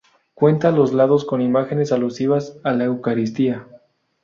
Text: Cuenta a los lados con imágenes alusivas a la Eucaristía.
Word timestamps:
Cuenta 0.33 0.69
a 0.69 0.71
los 0.71 0.93
lados 0.93 1.25
con 1.25 1.41
imágenes 1.41 1.91
alusivas 1.91 2.57
a 2.63 2.71
la 2.73 2.85
Eucaristía. 2.85 3.67